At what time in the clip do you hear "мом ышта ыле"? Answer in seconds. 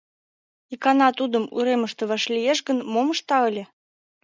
2.93-3.63